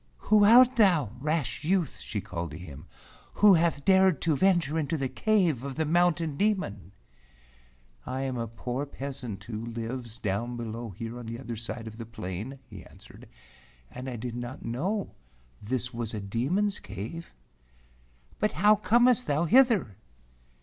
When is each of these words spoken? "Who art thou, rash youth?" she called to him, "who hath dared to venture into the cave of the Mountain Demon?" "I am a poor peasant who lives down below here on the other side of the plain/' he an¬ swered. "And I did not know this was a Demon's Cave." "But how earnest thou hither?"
"Who 0.31 0.45
art 0.45 0.77
thou, 0.77 1.11
rash 1.19 1.63
youth?" 1.63 1.99
she 1.99 2.21
called 2.21 2.49
to 2.49 2.57
him, 2.57 2.87
"who 3.35 3.53
hath 3.53 3.85
dared 3.85 4.19
to 4.23 4.35
venture 4.35 4.79
into 4.79 4.97
the 4.97 5.07
cave 5.07 5.63
of 5.63 5.75
the 5.75 5.85
Mountain 5.85 6.37
Demon?" 6.37 6.91
"I 8.07 8.23
am 8.23 8.35
a 8.35 8.47
poor 8.47 8.87
peasant 8.87 9.43
who 9.43 9.63
lives 9.63 10.17
down 10.17 10.57
below 10.57 10.89
here 10.89 11.19
on 11.19 11.27
the 11.27 11.37
other 11.39 11.55
side 11.55 11.85
of 11.85 11.99
the 11.99 12.07
plain/' 12.07 12.57
he 12.67 12.77
an¬ 12.77 12.97
swered. 12.97 13.25
"And 13.91 14.09
I 14.09 14.15
did 14.15 14.35
not 14.35 14.65
know 14.65 15.13
this 15.61 15.93
was 15.93 16.15
a 16.15 16.19
Demon's 16.19 16.79
Cave." 16.79 17.31
"But 18.39 18.53
how 18.53 18.81
earnest 18.91 19.27
thou 19.27 19.45
hither?" 19.45 19.97